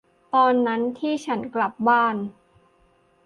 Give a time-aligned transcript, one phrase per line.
[0.33, 2.15] ตอนนั้นที่ฉันกลับบ้าน